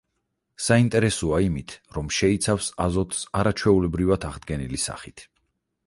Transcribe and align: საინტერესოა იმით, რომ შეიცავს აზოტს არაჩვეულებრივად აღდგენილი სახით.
საინტერესოა 0.67 1.41
იმით, 1.49 1.75
რომ 1.99 2.09
შეიცავს 2.21 2.71
აზოტს 2.87 3.23
არაჩვეულებრივად 3.43 4.29
აღდგენილი 4.31 4.85
სახით. 4.89 5.29